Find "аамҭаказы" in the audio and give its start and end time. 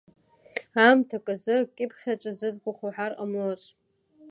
0.83-1.55